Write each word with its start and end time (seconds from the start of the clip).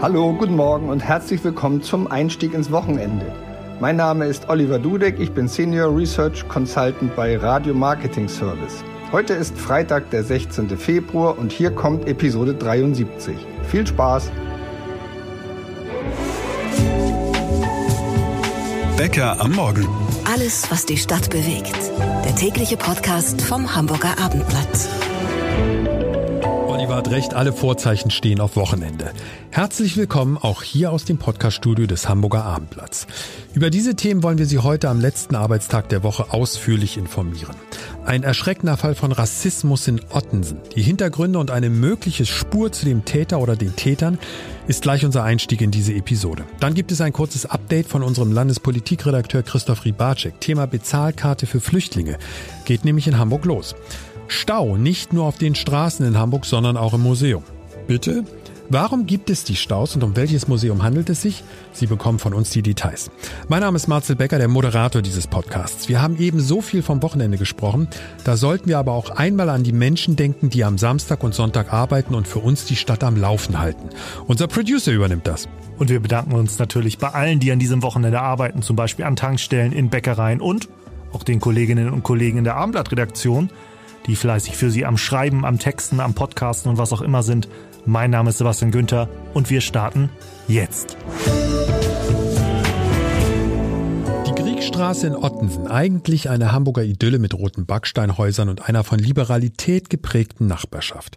Hallo, 0.00 0.32
guten 0.32 0.56
Morgen 0.56 0.88
und 0.88 1.00
herzlich 1.00 1.44
willkommen 1.44 1.82
zum 1.82 2.06
Einstieg 2.06 2.54
ins 2.54 2.70
Wochenende. 2.70 3.32
Mein 3.80 3.96
Name 3.96 4.26
ist 4.26 4.48
Oliver 4.48 4.78
Dudek, 4.78 5.18
ich 5.18 5.32
bin 5.32 5.48
Senior 5.48 5.94
Research 5.96 6.46
Consultant 6.48 7.14
bei 7.16 7.36
Radio 7.36 7.74
Marketing 7.74 8.28
Service. 8.28 8.82
Heute 9.12 9.34
ist 9.34 9.58
Freitag, 9.58 10.10
der 10.10 10.24
16. 10.24 10.76
Februar 10.76 11.38
und 11.38 11.52
hier 11.52 11.70
kommt 11.70 12.06
Episode 12.08 12.54
73. 12.54 13.36
Viel 13.68 13.86
Spaß! 13.86 14.30
Bäcker 18.96 19.40
am 19.40 19.52
Morgen. 19.52 19.88
Alles, 20.30 20.70
was 20.70 20.84
die 20.84 20.98
Stadt 20.98 21.30
bewegt. 21.30 21.76
Der 22.24 22.34
tägliche 22.34 22.76
Podcast 22.76 23.40
vom 23.40 23.74
Hamburger 23.74 24.18
Abendblatt. 24.18 25.09
Hat 27.00 27.10
recht, 27.10 27.32
alle 27.32 27.54
Vorzeichen 27.54 28.10
stehen 28.10 28.40
auf 28.40 28.56
Wochenende. 28.56 29.12
Herzlich 29.48 29.96
willkommen 29.96 30.36
auch 30.36 30.62
hier 30.62 30.92
aus 30.92 31.06
dem 31.06 31.16
Podcaststudio 31.16 31.86
des 31.86 32.10
Hamburger 32.10 32.44
Abendblatts. 32.44 33.06
Über 33.54 33.70
diese 33.70 33.96
Themen 33.96 34.22
wollen 34.22 34.36
wir 34.36 34.44
Sie 34.44 34.58
heute 34.58 34.90
am 34.90 35.00
letzten 35.00 35.34
Arbeitstag 35.34 35.88
der 35.88 36.02
Woche 36.02 36.30
ausführlich 36.34 36.98
informieren. 36.98 37.56
Ein 38.04 38.22
erschreckender 38.22 38.76
Fall 38.76 38.94
von 38.94 39.12
Rassismus 39.12 39.88
in 39.88 40.02
Ottensen. 40.10 40.58
Die 40.76 40.82
Hintergründe 40.82 41.38
und 41.38 41.50
eine 41.50 41.70
mögliche 41.70 42.26
Spur 42.26 42.70
zu 42.70 42.84
dem 42.84 43.06
Täter 43.06 43.40
oder 43.40 43.56
den 43.56 43.76
Tätern 43.76 44.18
ist 44.68 44.82
gleich 44.82 45.02
unser 45.02 45.24
Einstieg 45.24 45.62
in 45.62 45.70
diese 45.70 45.94
Episode. 45.94 46.44
Dann 46.60 46.74
gibt 46.74 46.92
es 46.92 47.00
ein 47.00 47.14
kurzes 47.14 47.46
Update 47.46 47.88
von 47.88 48.02
unserem 48.02 48.30
Landespolitikredakteur 48.30 49.42
Christoph 49.42 49.86
Ribacek. 49.86 50.38
Thema 50.38 50.66
Bezahlkarte 50.66 51.46
für 51.46 51.60
Flüchtlinge 51.60 52.18
geht 52.66 52.84
nämlich 52.84 53.06
in 53.06 53.16
Hamburg 53.16 53.46
los. 53.46 53.74
Stau 54.30 54.76
nicht 54.76 55.12
nur 55.12 55.24
auf 55.24 55.38
den 55.38 55.56
Straßen 55.56 56.06
in 56.06 56.16
Hamburg, 56.16 56.46
sondern 56.46 56.76
auch 56.76 56.94
im 56.94 57.02
Museum. 57.02 57.42
Bitte? 57.88 58.22
Warum 58.68 59.06
gibt 59.06 59.28
es 59.28 59.42
die 59.42 59.56
Staus 59.56 59.96
und 59.96 60.04
um 60.04 60.14
welches 60.14 60.46
Museum 60.46 60.84
handelt 60.84 61.10
es 61.10 61.22
sich? 61.22 61.42
Sie 61.72 61.86
bekommen 61.86 62.20
von 62.20 62.32
uns 62.32 62.50
die 62.50 62.62
Details. 62.62 63.10
Mein 63.48 63.62
Name 63.62 63.74
ist 63.74 63.88
Marcel 63.88 64.14
Becker, 64.14 64.38
der 64.38 64.46
Moderator 64.46 65.02
dieses 65.02 65.26
Podcasts. 65.26 65.88
Wir 65.88 66.00
haben 66.00 66.16
eben 66.18 66.38
so 66.38 66.60
viel 66.60 66.82
vom 66.82 67.02
Wochenende 67.02 67.38
gesprochen. 67.38 67.88
Da 68.22 68.36
sollten 68.36 68.68
wir 68.68 68.78
aber 68.78 68.92
auch 68.92 69.10
einmal 69.10 69.48
an 69.48 69.64
die 69.64 69.72
Menschen 69.72 70.14
denken, 70.14 70.48
die 70.48 70.62
am 70.62 70.78
Samstag 70.78 71.24
und 71.24 71.34
Sonntag 71.34 71.72
arbeiten 71.72 72.14
und 72.14 72.28
für 72.28 72.38
uns 72.38 72.66
die 72.66 72.76
Stadt 72.76 73.02
am 73.02 73.16
Laufen 73.16 73.58
halten. 73.58 73.88
Unser 74.28 74.46
Producer 74.46 74.92
übernimmt 74.92 75.26
das. 75.26 75.48
Und 75.76 75.90
wir 75.90 75.98
bedanken 75.98 76.34
uns 76.34 76.60
natürlich 76.60 76.98
bei 76.98 77.08
allen, 77.08 77.40
die 77.40 77.50
an 77.50 77.58
diesem 77.58 77.82
Wochenende 77.82 78.20
arbeiten, 78.20 78.62
zum 78.62 78.76
Beispiel 78.76 79.06
an 79.06 79.16
Tankstellen, 79.16 79.72
in 79.72 79.90
Bäckereien 79.90 80.40
und 80.40 80.68
auch 81.12 81.24
den 81.24 81.40
Kolleginnen 81.40 81.90
und 81.90 82.04
Kollegen 82.04 82.38
in 82.38 82.44
der 82.44 82.54
Abendblatt-Redaktion, 82.54 83.50
die 84.10 84.16
fleißig 84.16 84.56
für 84.56 84.70
Sie 84.70 84.84
am 84.84 84.98
Schreiben, 84.98 85.44
am 85.44 85.60
Texten, 85.60 86.00
am 86.00 86.14
Podcasten 86.14 86.68
und 86.68 86.78
was 86.78 86.92
auch 86.92 87.00
immer 87.00 87.22
sind. 87.22 87.48
Mein 87.86 88.10
Name 88.10 88.30
ist 88.30 88.38
Sebastian 88.38 88.72
Günther 88.72 89.08
und 89.34 89.50
wir 89.50 89.60
starten 89.60 90.10
jetzt. 90.48 90.96
Die 94.60 94.66
Kriegstraße 94.66 95.06
in 95.06 95.16
Ottensen, 95.16 95.68
eigentlich 95.68 96.28
eine 96.28 96.52
Hamburger 96.52 96.84
Idylle 96.84 97.18
mit 97.18 97.32
roten 97.32 97.64
Backsteinhäusern 97.64 98.50
und 98.50 98.68
einer 98.68 98.84
von 98.84 98.98
Liberalität 98.98 99.88
geprägten 99.88 100.48
Nachbarschaft. 100.48 101.16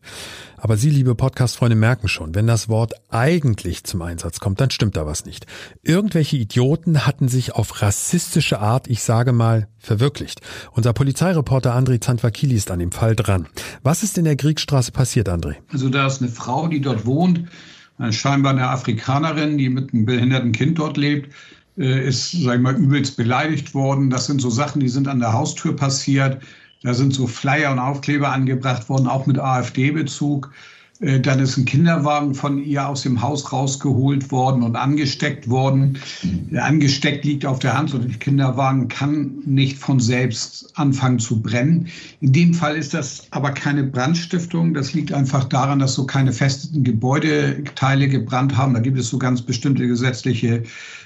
Aber 0.56 0.78
Sie, 0.78 0.90
liebe 0.90 1.14
Podcast-Freunde, 1.14 1.76
merken 1.76 2.08
schon, 2.08 2.36
wenn 2.36 2.48
das 2.48 2.70
Wort 2.70 2.94
eigentlich 3.10 3.84
zum 3.84 4.02
Einsatz 4.02 4.40
kommt, 4.40 4.62
dann 4.62 4.72
stimmt 4.72 4.96
da 4.96 5.06
was 5.06 5.26
nicht. 5.26 5.46
Irgendwelche 5.82 6.38
Idioten 6.38 7.06
hatten 7.06 7.28
sich 7.28 7.52
auf 7.52 7.82
rassistische 7.82 8.62
Art, 8.62 8.88
ich 8.88 9.04
sage 9.04 9.34
mal, 9.34 9.68
verwirklicht. 9.78 10.40
Unser 10.72 10.94
Polizeireporter 10.94 11.76
André 11.76 12.00
Zantwakili 12.00 12.56
ist 12.56 12.72
an 12.72 12.80
dem 12.80 12.94
Fall 12.94 13.14
dran. 13.14 13.48
Was 13.84 14.04
ist 14.04 14.18
in 14.18 14.24
der 14.24 14.38
Kriegstraße 14.38 14.94
passiert, 14.94 15.28
André? 15.28 15.56
Also 15.70 15.90
da 15.90 16.08
ist 16.08 16.22
eine 16.22 16.32
Frau, 16.32 16.70
die 16.70 16.80
dort 16.80 17.06
wohnt, 17.06 17.50
scheinbar 18.12 18.54
eine 18.54 18.70
Afrikanerin, 18.70 19.58
die 19.58 19.68
mit 19.68 19.94
einem 19.94 20.06
behinderten 20.06 20.54
Kind 20.54 20.80
dort 20.80 20.96
lebt, 20.96 21.34
ist, 21.76 22.32
sag 22.32 22.56
ich 22.56 22.62
mal, 22.62 22.76
übelst 22.76 23.18
beleidigt 23.18 23.74
worden. 23.74 24.10
Das 24.10 24.28
sind 24.28 24.42
so 24.42 24.50
Sachen, 24.50 24.80
die 24.80 24.90
sind 24.90 25.08
an 25.08 25.20
der 25.20 25.34
Haustür 25.34 25.76
passiert. 25.76 26.42
Da 26.84 26.94
sind 26.94 27.14
so 27.14 27.28
Flyer 27.28 27.72
und 27.72 27.80
Aufkleber 27.80 28.32
angebracht 28.32 28.90
worden, 28.90 29.08
auch 29.08 29.26
mit 29.26 29.40
AfD-Bezug. 29.40 30.52
Äh, 31.00 31.20
dann 31.20 31.40
ist 31.40 31.58
ein 31.58 31.66
Kinderwagen 31.66 32.36
von 32.36 32.64
ihr 32.64 32.88
aus 32.88 33.02
dem 33.04 33.22
Haus 33.22 33.52
rausgeholt 33.52 34.32
worden 34.32 34.64
und 34.64 34.76
angesteckt 34.76 35.50
worden. 35.50 36.00
Angesteckt 36.56 37.26
liegt 37.26 37.46
auf 37.46 37.60
der 37.60 37.78
Hand, 37.78 37.90
so 37.90 37.98
der 37.98 38.18
Kinderwagen 38.18 38.88
kann 38.88 39.32
nicht 39.46 39.78
von 39.78 40.00
selbst 40.00 40.72
anfangen 40.76 41.20
zu 41.20 41.42
brennen. 41.42 41.88
In 42.22 42.32
dem 42.32 42.54
Fall 42.54 42.76
ist 42.76 42.94
das 42.94 43.28
aber 43.32 43.52
keine 43.52 43.84
Brandstiftung. 43.84 44.74
Das 44.74 44.94
liegt 44.94 45.12
einfach 45.12 45.46
daran, 45.46 45.80
dass 45.80 45.96
so 45.96 46.06
keine 46.06 46.32
festen 46.32 46.84
Gebäudeteile 46.84 48.08
gebrannt 48.08 48.56
haben. 48.58 48.74
Da 48.74 48.80
gibt 48.80 49.00
es 49.00 49.10
so 49.10 49.18
ganz 49.18 49.42
bestimmte 49.42 49.88
gesetzliche 49.88 50.64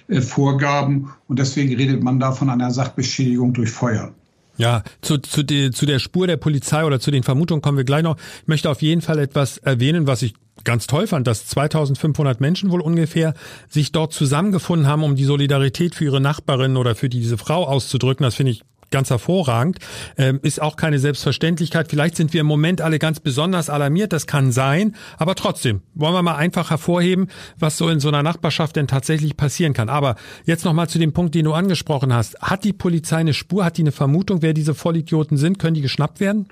äh, 0.08 0.22
Vorgaben 0.22 1.10
und 1.28 1.40
deswegen 1.40 1.76
redet 1.76 2.04
man 2.04 2.20
da 2.20 2.32
von 2.32 2.50
einer 2.50 2.72
Sachbeschädigung 2.72 3.54
durch 3.54 3.70
Feuer. 3.70 4.14
Ja, 4.58 4.84
zu, 5.02 5.18
zu, 5.20 5.44
die, 5.44 5.72
zu 5.72 5.86
der 5.86 6.00
Spur 6.00 6.28
der 6.28 6.38
Polizei 6.38 6.84
oder 6.84 7.00
zu 7.00 7.12
den 7.12 7.24
Vermutungen 7.24 7.62
kommen 7.62 7.78
wir 7.78 7.86
gleich 7.86 8.04
noch. 8.04 8.18
Ich 8.42 8.48
möchte 8.48 8.70
auf 8.70 8.82
jeden 8.82 9.02
Fall 9.02 9.20
etwas 9.20 9.58
erwähnen, 9.60 10.08
was 10.08 10.22
ich 10.24 10.34
ganz 10.64 10.88
toll 10.88 11.08
fand, 11.08 11.28
dass 11.28 11.46
2500 11.48 12.42
Menschen 12.42 12.72
wohl 12.72 12.82
ungefähr 12.82 13.34
sich 13.70 13.92
dort 13.92 14.14
zusammengefunden 14.14 14.88
haben, 14.88 15.04
um 15.04 15.16
die 15.16 15.24
Solidarität 15.24 15.96
für 15.96 16.06
ihre 16.06 16.22
Nachbarin 16.22 16.78
oder 16.78 16.96
für 16.96 17.10
diese 17.10 17.38
Frau 17.38 17.66
auszudrücken. 17.66 18.24
Das 18.24 18.36
finde 18.36 18.54
ich 18.54 18.64
ganz 18.92 19.10
hervorragend. 19.10 19.80
Ähm, 20.18 20.40
ist 20.44 20.62
auch 20.62 20.76
keine 20.76 21.00
Selbstverständlichkeit. 21.00 21.90
Vielleicht 21.90 22.16
sind 22.16 22.34
wir 22.34 22.42
im 22.42 22.48
Moment 22.48 22.82
alle 22.82 23.00
ganz 23.00 23.20
besonders 23.20 23.70
alarmiert, 23.70 24.14
das 24.14 24.28
kann 24.28 24.52
sein, 24.52 24.96
aber 25.18 25.36
trotzdem 25.36 25.82
wollen 25.94 26.14
wir 26.14 26.22
mal 26.22 26.36
einfach 26.36 26.70
hervorheben, 26.70 27.28
was 27.58 27.78
so 27.78 27.90
in 27.90 28.00
so 28.00 28.08
einer 28.08 28.24
Nachbarschaft 28.24 28.76
denn 28.76 28.88
tatsächlich 28.88 29.38
passieren 29.38 29.74
kann. 29.74 29.90
Aber 29.90 30.16
jetzt 30.46 30.66
nochmal 30.66 30.90
zu 30.90 31.00
dem 31.00 31.14
Punkt, 31.14 31.36
den 31.36 31.46
du 31.46 31.54
angesprochen 31.54 32.14
hast. 32.14 32.40
Hat 32.42 32.64
die 32.64 32.74
Polizei 32.74 33.18
eine 33.18 33.34
Spur, 33.34 33.66
hat 33.66 33.78
die 33.78 33.84
eine 33.84 33.92
Vermutung, 33.92 34.42
wer 34.42 34.54
diese 34.54 34.74
Vollidioten 34.74 35.38
sind? 35.38 35.60
Können 35.60 35.76
die 35.76 35.82
geschnappt 35.82 36.20
werden? 36.20 36.48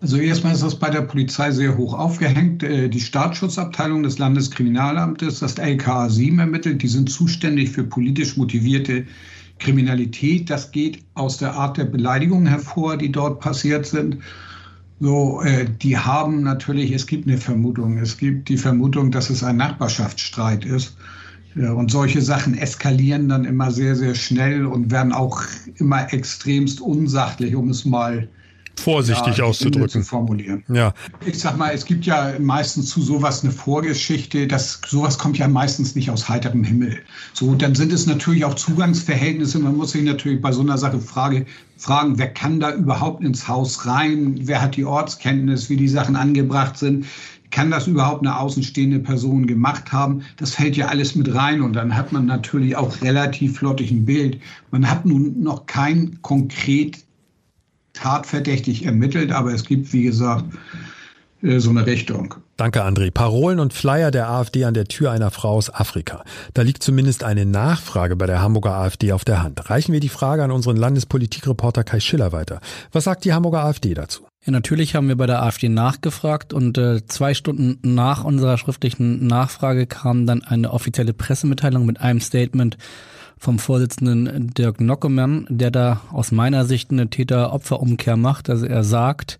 Also 0.00 0.18
erstmal 0.18 0.52
ist 0.52 0.62
das 0.62 0.78
bei 0.78 0.90
der 0.90 1.02
Polizei 1.02 1.50
sehr 1.52 1.78
hoch 1.78 1.94
aufgehängt. 1.94 2.62
Äh, 2.62 2.88
die 2.88 3.00
Staatsschutzabteilung 3.00 4.02
des 4.02 4.18
Landeskriminalamtes, 4.18 5.38
das 5.38 5.56
LKA 5.56 6.10
7 6.10 6.38
ermittelt, 6.38 6.82
die 6.82 6.88
sind 6.88 7.10
zuständig 7.10 7.70
für 7.70 7.84
politisch 7.84 8.36
motivierte 8.36 9.06
Kriminalität. 9.58 10.50
Das 10.50 10.70
geht 10.70 11.04
aus 11.14 11.38
der 11.38 11.54
Art 11.54 11.76
der 11.76 11.84
Beleidigungen 11.84 12.46
hervor, 12.46 12.96
die 12.96 13.12
dort 13.12 13.40
passiert 13.40 13.86
sind. 13.86 14.18
So, 15.00 15.42
äh, 15.42 15.66
die 15.82 15.98
haben 15.98 16.42
natürlich, 16.42 16.92
es 16.92 17.06
gibt 17.06 17.26
eine 17.26 17.38
Vermutung, 17.38 17.98
es 17.98 18.16
gibt 18.16 18.48
die 18.48 18.56
Vermutung, 18.56 19.10
dass 19.10 19.30
es 19.30 19.42
ein 19.42 19.56
Nachbarschaftsstreit 19.56 20.64
ist. 20.64 20.96
Ja, 21.56 21.72
und 21.72 21.90
solche 21.90 22.20
Sachen 22.20 22.54
eskalieren 22.54 23.28
dann 23.28 23.44
immer 23.44 23.70
sehr, 23.70 23.94
sehr 23.94 24.14
schnell 24.14 24.66
und 24.66 24.90
werden 24.90 25.12
auch 25.12 25.42
immer 25.76 26.12
extremst 26.12 26.80
unsachlich, 26.80 27.54
um 27.54 27.68
es 27.68 27.84
mal 27.84 28.28
vorsichtig 28.80 29.38
ja, 29.38 29.44
auszudrücken. 29.44 29.88
Zu 29.88 30.02
formulieren. 30.02 30.64
Ja. 30.68 30.94
Ich 31.24 31.38
sag 31.38 31.56
mal, 31.56 31.72
es 31.72 31.84
gibt 31.84 32.06
ja 32.06 32.34
meistens 32.38 32.90
zu 32.90 33.02
sowas 33.02 33.42
eine 33.42 33.52
Vorgeschichte. 33.52 34.46
Das, 34.46 34.80
sowas 34.86 35.18
kommt 35.18 35.38
ja 35.38 35.48
meistens 35.48 35.94
nicht 35.94 36.10
aus 36.10 36.28
heiterem 36.28 36.64
Himmel. 36.64 36.98
So, 37.32 37.54
dann 37.54 37.74
sind 37.74 37.92
es 37.92 38.06
natürlich 38.06 38.44
auch 38.44 38.54
Zugangsverhältnisse. 38.54 39.58
Man 39.58 39.76
muss 39.76 39.92
sich 39.92 40.02
natürlich 40.02 40.40
bei 40.40 40.52
so 40.52 40.60
einer 40.60 40.78
Sache 40.78 41.00
Frage, 41.00 41.46
fragen, 41.76 42.18
wer 42.18 42.32
kann 42.32 42.60
da 42.60 42.72
überhaupt 42.74 43.22
ins 43.22 43.48
Haus 43.48 43.86
rein? 43.86 44.36
Wer 44.42 44.62
hat 44.62 44.76
die 44.76 44.84
Ortskenntnis, 44.84 45.68
wie 45.70 45.76
die 45.76 45.88
Sachen 45.88 46.16
angebracht 46.16 46.78
sind? 46.78 47.06
Kann 47.50 47.70
das 47.70 47.86
überhaupt 47.86 48.26
eine 48.26 48.36
außenstehende 48.36 48.98
Person 48.98 49.46
gemacht 49.46 49.92
haben? 49.92 50.22
Das 50.38 50.56
fällt 50.56 50.76
ja 50.76 50.86
alles 50.86 51.14
mit 51.14 51.32
rein 51.32 51.62
und 51.62 51.74
dann 51.74 51.96
hat 51.96 52.10
man 52.10 52.26
natürlich 52.26 52.74
auch 52.74 53.00
relativ 53.00 53.58
flottig 53.58 53.92
ein 53.92 54.04
Bild. 54.04 54.40
Man 54.72 54.90
hat 54.90 55.06
nun 55.06 55.40
noch 55.40 55.66
kein 55.66 56.18
konkret 56.22 57.03
tatverdächtig 57.94 58.84
ermittelt, 58.84 59.32
aber 59.32 59.54
es 59.54 59.64
gibt, 59.64 59.92
wie 59.92 60.02
gesagt, 60.02 60.44
äh, 61.42 61.58
so 61.58 61.70
eine 61.70 61.86
Richtung. 61.86 62.34
Danke, 62.56 62.84
André. 62.84 63.10
Parolen 63.10 63.58
und 63.58 63.72
Flyer 63.72 64.10
der 64.10 64.28
AfD 64.28 64.64
an 64.64 64.74
der 64.74 64.84
Tür 64.84 65.10
einer 65.10 65.30
Frau 65.30 65.50
aus 65.54 65.74
Afrika. 65.74 66.24
Da 66.54 66.62
liegt 66.62 66.82
zumindest 66.82 67.24
eine 67.24 67.46
Nachfrage 67.46 68.14
bei 68.14 68.26
der 68.26 68.40
Hamburger 68.40 68.74
AfD 68.74 69.12
auf 69.12 69.24
der 69.24 69.42
Hand. 69.42 69.70
Reichen 69.70 69.92
wir 69.92 70.00
die 70.00 70.08
Frage 70.08 70.44
an 70.44 70.52
unseren 70.52 70.76
Landespolitikreporter 70.76 71.82
Kai 71.82 71.98
Schiller 71.98 72.32
weiter. 72.32 72.60
Was 72.92 73.04
sagt 73.04 73.24
die 73.24 73.32
Hamburger 73.32 73.64
AfD 73.64 73.94
dazu? 73.94 74.24
Ja, 74.44 74.52
natürlich 74.52 74.94
haben 74.94 75.08
wir 75.08 75.16
bei 75.16 75.26
der 75.26 75.42
AfD 75.42 75.68
nachgefragt 75.68 76.52
und 76.52 76.78
äh, 76.78 77.04
zwei 77.06 77.34
Stunden 77.34 77.78
nach 77.82 78.24
unserer 78.24 78.58
schriftlichen 78.58 79.26
Nachfrage 79.26 79.86
kam 79.86 80.26
dann 80.26 80.42
eine 80.42 80.70
offizielle 80.70 81.14
Pressemitteilung 81.14 81.86
mit 81.86 82.00
einem 82.00 82.20
Statement 82.20 82.76
vom 83.44 83.58
Vorsitzenden 83.58 84.54
Dirk 84.54 84.80
Nockemann, 84.80 85.46
der 85.50 85.70
da 85.70 86.00
aus 86.10 86.32
meiner 86.32 86.64
Sicht 86.64 86.90
eine 86.90 87.10
Täter-Opfer-Umkehr 87.10 88.16
macht. 88.16 88.48
Also 88.48 88.64
er 88.64 88.82
sagt 88.84 89.38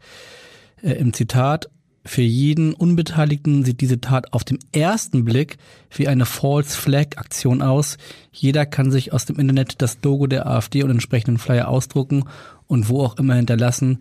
äh, 0.83 0.93
im 0.93 1.15
Zitat, 1.15 1.71
für 2.05 2.21
jeden 2.21 2.75
Unbeteiligten 2.75 3.65
sieht 3.65 3.81
diese 3.81 4.03
Tat 4.03 4.35
auf 4.35 4.45
dem 4.45 4.59
ersten 4.73 5.25
Blick 5.25 5.57
wie 5.91 6.07
eine 6.07 6.27
False 6.27 6.77
Flag 6.77 7.17
Aktion 7.17 7.63
aus. 7.63 7.97
Jeder 8.31 8.67
kann 8.67 8.91
sich 8.91 9.15
aus 9.15 9.25
dem 9.25 9.39
Internet 9.39 9.81
das 9.81 9.97
Logo 10.03 10.27
der 10.27 10.47
AfD 10.47 10.83
und 10.83 10.91
entsprechenden 10.91 11.39
Flyer 11.39 11.69
ausdrucken 11.69 12.25
und 12.67 12.91
wo 12.91 13.03
auch 13.03 13.17
immer 13.17 13.35
hinterlassen. 13.35 14.01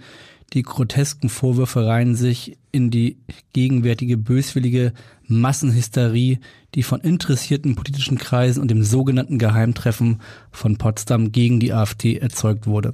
Die 0.54 0.62
grotesken 0.62 1.30
Vorwürfe 1.30 1.86
reihen 1.86 2.16
sich 2.16 2.58
in 2.72 2.92
die 2.92 3.18
gegenwärtige 3.54 4.18
böswillige 4.18 4.94
Massenhysterie, 5.28 6.40
die 6.76 6.84
von 6.84 7.02
interessierten 7.02 7.76
politischen 7.76 8.20
Kreisen 8.20 8.62
und 8.62 8.70
dem 8.70 8.84
sogenannten 8.84 9.40
Geheimtreffen 9.40 10.22
von 10.52 10.78
Potsdam 10.78 11.32
gegen 11.32 11.60
die 11.60 11.74
AfD 11.74 12.18
erzeugt 12.18 12.68
wurde. 12.68 12.92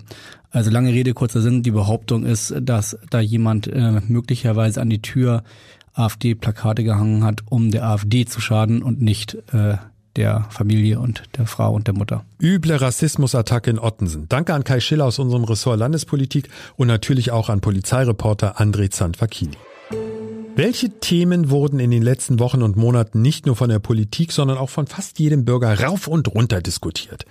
Also 0.51 0.71
lange 0.71 0.93
Rede, 0.93 1.13
kurzer 1.13 1.41
Sinn, 1.41 1.61
die 1.61 1.71
Behauptung 1.71 2.25
ist, 2.25 2.55
dass 2.61 2.97
da 3.09 3.19
jemand 3.19 3.67
äh, 3.67 4.01
möglicherweise 4.07 4.81
an 4.81 4.89
die 4.89 5.01
Tür 5.01 5.43
AfD-Plakate 5.93 6.83
gehangen 6.85 7.25
hat, 7.25 7.43
um 7.49 7.71
der 7.71 7.85
AfD 7.85 8.25
zu 8.25 8.39
schaden 8.39 8.81
und 8.81 9.01
nicht 9.01 9.37
äh, 9.51 9.75
der 10.19 10.45
Familie 10.49 10.99
und 10.99 11.23
der 11.37 11.47
Frau 11.47 11.73
und 11.73 11.87
der 11.87 11.95
Mutter. 11.95 12.25
Üble 12.41 12.75
Rassismusattacke 12.75 13.69
in 13.71 13.79
Ottensen. 13.79 14.27
Danke 14.27 14.53
an 14.53 14.65
Kai 14.65 14.81
Schiller 14.81 15.05
aus 15.05 15.17
unserem 15.17 15.45
Ressort 15.45 15.79
Landespolitik 15.79 16.49
und 16.75 16.87
natürlich 16.87 17.31
auch 17.31 17.47
an 17.47 17.61
Polizeireporter 17.61 18.59
André 18.59 18.89
Zandvakini. 18.91 19.55
Welche 20.57 20.89
Themen 20.99 21.49
wurden 21.49 21.79
in 21.79 21.89
den 21.89 22.03
letzten 22.03 22.37
Wochen 22.39 22.63
und 22.63 22.75
Monaten 22.75 23.21
nicht 23.21 23.45
nur 23.45 23.55
von 23.55 23.69
der 23.69 23.79
Politik, 23.79 24.33
sondern 24.33 24.57
auch 24.57 24.69
von 24.69 24.87
fast 24.87 25.19
jedem 25.19 25.45
Bürger 25.45 25.79
rauf 25.79 26.07
und 26.07 26.27
runter 26.27 26.61
diskutiert? 26.61 27.25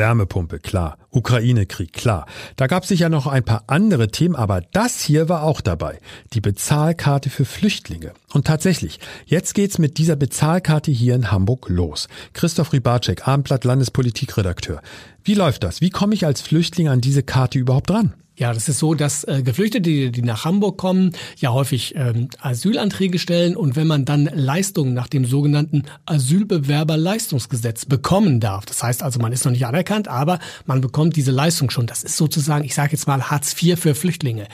Wärmepumpe, 0.00 0.60
klar. 0.60 0.96
Ukraine-Krieg, 1.10 1.92
klar. 1.92 2.24
Da 2.56 2.68
gab 2.68 2.84
es 2.84 2.88
sicher 2.88 3.10
noch 3.10 3.26
ein 3.26 3.44
paar 3.44 3.64
andere 3.66 4.08
Themen, 4.08 4.34
aber 4.34 4.62
das 4.62 5.02
hier 5.02 5.28
war 5.28 5.42
auch 5.42 5.60
dabei. 5.60 5.98
Die 6.32 6.40
Bezahlkarte 6.40 7.28
für 7.28 7.44
Flüchtlinge. 7.44 8.14
Und 8.32 8.46
tatsächlich, 8.46 8.98
jetzt 9.26 9.54
geht's 9.54 9.76
mit 9.76 9.98
dieser 9.98 10.16
Bezahlkarte 10.16 10.90
hier 10.90 11.14
in 11.14 11.30
Hamburg 11.30 11.68
los. 11.68 12.08
Christoph 12.32 12.72
Ribacek, 12.72 13.28
Abendblatt 13.28 13.64
Landespolitikredakteur. 13.64 14.80
Wie 15.22 15.34
läuft 15.34 15.64
das? 15.64 15.82
Wie 15.82 15.90
komme 15.90 16.14
ich 16.14 16.24
als 16.24 16.40
Flüchtling 16.40 16.88
an 16.88 17.02
diese 17.02 17.22
Karte 17.22 17.58
überhaupt 17.58 17.90
dran? 17.90 18.14
Ja, 18.40 18.54
das 18.54 18.70
ist 18.70 18.78
so, 18.78 18.94
dass 18.94 19.24
äh, 19.24 19.42
Geflüchtete, 19.42 19.82
die, 19.82 20.10
die 20.10 20.22
nach 20.22 20.46
Hamburg 20.46 20.78
kommen, 20.78 21.12
ja 21.36 21.52
häufig 21.52 21.94
ähm, 21.94 22.30
Asylanträge 22.40 23.18
stellen 23.18 23.54
und 23.54 23.76
wenn 23.76 23.86
man 23.86 24.06
dann 24.06 24.30
Leistungen 24.32 24.94
nach 24.94 25.08
dem 25.08 25.26
sogenannten 25.26 25.82
Asylbewerberleistungsgesetz 26.06 27.84
bekommen 27.84 28.40
darf, 28.40 28.64
das 28.64 28.82
heißt 28.82 29.02
also, 29.02 29.20
man 29.20 29.34
ist 29.34 29.44
noch 29.44 29.52
nicht 29.52 29.66
anerkannt, 29.66 30.08
aber 30.08 30.38
man 30.64 30.80
bekommt 30.80 31.16
diese 31.16 31.32
Leistung 31.32 31.68
schon. 31.68 31.86
Das 31.86 32.02
ist 32.02 32.16
sozusagen, 32.16 32.64
ich 32.64 32.74
sage 32.74 32.92
jetzt 32.92 33.06
mal 33.06 33.24
Hartz 33.30 33.54
IV 33.62 33.78
für 33.78 33.94
Flüchtlinge. 33.94 34.48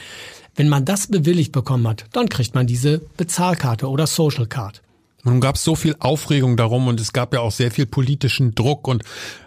Wenn 0.57 0.69
man 0.69 0.85
das 0.85 1.07
bewilligt 1.07 1.53
bekommen 1.53 1.87
hat, 1.87 2.07
dann 2.11 2.29
kriegt 2.29 2.57
man 2.57 2.67
diese 2.67 3.03
Bezahlkarte 3.17 3.89
oder 3.89 4.09
Social 4.09 4.47
Card. 4.47 4.83
Nun 5.27 5.41
gab 5.41 5.57
es 5.57 5.65
so 5.65 5.75
viel 5.75 5.97
Aufregung 5.99 6.57
darum 6.57 6.87
und 6.87 7.01
es 7.01 7.13
gab 7.13 7.35
ja 7.35 7.41
auch 7.41 7.51
sehr 7.51 7.73
viel 7.73 7.85
politischen 7.85 8.55
Druck 8.55 8.87
und 8.87 9.03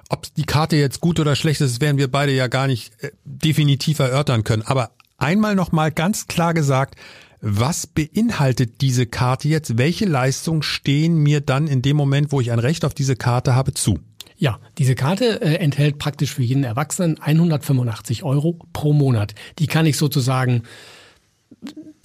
ob 0.09 0.33
die 0.35 0.43
Karte 0.43 0.75
jetzt 0.75 0.99
gut 0.99 1.19
oder 1.19 1.35
schlecht 1.35 1.61
ist, 1.61 1.79
werden 1.79 1.97
wir 1.97 2.11
beide 2.11 2.33
ja 2.33 2.47
gar 2.47 2.67
nicht 2.67 2.91
äh, 3.01 3.11
definitiv 3.23 3.99
erörtern 3.99 4.43
können. 4.43 4.63
Aber 4.63 4.91
einmal 5.17 5.55
noch 5.55 5.71
mal 5.71 5.89
ganz 5.91 6.27
klar 6.27 6.53
gesagt, 6.53 6.95
was 7.41 7.87
beinhaltet 7.87 8.81
diese 8.81 9.05
Karte 9.05 9.47
jetzt? 9.47 9.77
Welche 9.77 10.05
Leistungen 10.05 10.63
stehen 10.63 11.15
mir 11.15 11.39
dann 11.39 11.67
in 11.67 11.81
dem 11.81 11.95
Moment, 11.95 12.33
wo 12.33 12.41
ich 12.41 12.51
ein 12.51 12.59
Recht 12.59 12.83
auf 12.83 12.93
diese 12.93 13.15
Karte 13.15 13.55
habe, 13.55 13.73
zu? 13.73 13.99
Ja, 14.35 14.59
diese 14.77 14.95
Karte 14.95 15.41
äh, 15.41 15.55
enthält 15.55 15.97
praktisch 15.97 16.33
für 16.33 16.43
jeden 16.43 16.65
Erwachsenen 16.65 17.21
185 17.21 18.23
Euro 18.23 18.59
pro 18.73 18.91
Monat. 18.91 19.33
Die 19.59 19.67
kann 19.67 19.85
ich 19.85 19.95
sozusagen 19.95 20.63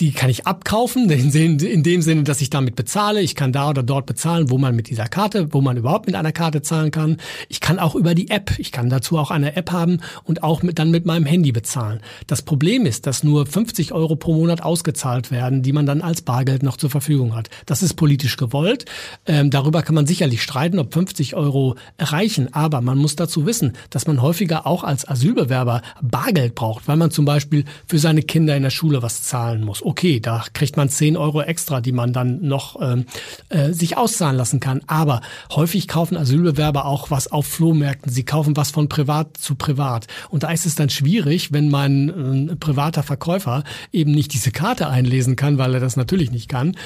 die 0.01 0.13
kann 0.13 0.31
ich 0.31 0.47
abkaufen, 0.47 1.09
in 1.11 1.83
dem 1.83 2.03
Sinne, 2.03 2.23
dass 2.25 2.41
ich 2.41 2.51
damit 2.51 2.77
bezahle. 2.77 3.21
Ich 3.21 3.35
kann 3.35 3.53
da 3.53 3.71
oder 3.71 3.83
dort 3.83 4.07
bezahlen, 4.07 4.51
wo 4.51 4.59
man 4.59 4.75
mit 4.75 4.89
dieser 4.89 5.07
Karte, 5.07 5.53
wo 5.53 5.61
man 5.61 5.77
überhaupt 5.77 6.07
mit 6.07 6.15
einer 6.15 6.33
Karte 6.33 6.63
zahlen 6.63 6.91
kann. 6.91 7.19
Ich 7.49 7.61
kann 7.61 7.79
auch 7.79 7.95
über 7.95 8.15
die 8.15 8.31
App, 8.31 8.59
ich 8.59 8.73
kann 8.73 8.91
dazu 8.91 9.19
auch 9.19 9.31
eine 9.31 9.57
App 9.57 9.71
haben 9.71 10.01
und 10.25 10.43
auch 10.43 10.63
mit, 10.63 10.79
dann 10.79 10.91
mit 10.91 11.07
meinem 11.07 11.27
Handy 11.27 11.53
bezahlen. 11.53 12.01
Das 12.27 12.43
Problem 12.43 12.87
ist, 12.87 13.07
dass 13.07 13.23
nur 13.23 13.47
50 13.47 13.93
Euro 13.93 14.17
pro 14.17 14.35
Monat 14.35 14.63
ausgezahlt 14.63 15.31
werden, 15.31 15.63
die 15.63 15.73
man 15.73 15.87
dann 15.87 16.03
als 16.03 16.23
Bargeld 16.23 16.63
noch 16.63 16.77
zur 16.77 16.91
Verfügung 16.91 17.35
hat. 17.35 17.49
Das 17.67 17.83
ist 17.83 17.95
politisch 17.95 18.37
gewollt. 18.37 18.85
Ähm, 19.27 19.51
darüber 19.51 19.83
kann 19.83 19.95
man 19.95 20.07
sicherlich 20.07 20.43
streiten, 20.43 20.79
ob 20.79 20.93
50 20.93 21.37
Euro 21.37 21.77
reichen. 21.99 22.53
Aber 22.53 22.81
man 22.81 22.99
muss 22.99 23.17
dazu 23.17 23.47
wissen, 23.47 23.75
dass 23.91 24.07
man 24.07 24.21
häufiger 24.21 24.67
auch 24.67 24.83
als 24.83 25.07
Asylbewerber 25.07 25.83
Bargeld 26.03 26.55
braucht, 26.55 26.89
weil 26.89 26.97
man 26.97 27.11
zum 27.11 27.25
Beispiel 27.25 27.65
für 27.87 27.99
seine 27.99 28.23
Kinder 28.23 28.57
in 28.57 28.63
der 28.63 28.71
Schule 28.71 29.03
was 29.03 29.23
zahlen 29.45 29.63
muss 29.63 29.85
okay, 29.85 30.21
da 30.21 30.45
kriegt 30.53 30.77
man 30.77 30.89
10 30.89 31.17
Euro 31.17 31.43
extra, 31.43 31.81
die 31.81 31.93
man 31.93 32.13
dann 32.13 32.41
noch 32.43 32.81
ähm, 32.81 33.07
äh, 33.49 33.73
sich 33.73 33.97
auszahlen 33.97 34.37
lassen 34.37 34.61
kann. 34.61 34.81
Aber 34.87 35.21
häufig 35.53 35.89
kaufen 35.89 36.17
Asylbewerber 36.17 36.87
auch 36.87 37.11
was 37.11 37.31
auf 37.31 37.47
Flohmärkten. 37.47 38.11
Sie 38.11 38.25
kaufen 38.25 38.57
was 38.57 38.71
von 38.71 38.89
privat 38.89 39.37
zu 39.37 39.55
privat. 39.55 40.07
Und 40.31 40.43
da 40.43 40.51
ist 40.51 40.67
es 40.67 40.75
dann 40.75 40.91
schwierig, 40.91 41.53
wenn 41.53 41.71
mein 41.71 42.49
äh, 42.51 42.57
privater 42.57 43.03
Verkäufer 43.03 43.65
eben 43.93 44.13
nicht 44.13 44.33
diese 44.33 44.51
Karte 44.51 44.89
einlesen 44.89 45.37
kann, 45.37 45.59
weil 45.59 45.75
er 45.75 45.81
das 45.81 45.97
natürlich 45.97 46.31
nicht 46.31 46.49
kann. 46.49 46.77